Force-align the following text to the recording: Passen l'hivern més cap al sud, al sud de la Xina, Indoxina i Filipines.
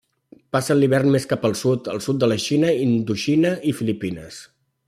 Passen 0.55 0.79
l'hivern 0.79 1.11
més 1.15 1.27
cap 1.33 1.45
al 1.49 1.53
sud, 1.59 1.91
al 1.95 2.03
sud 2.07 2.21
de 2.25 2.31
la 2.33 2.39
Xina, 2.47 2.75
Indoxina 2.89 3.55
i 3.73 3.79
Filipines. 3.83 4.45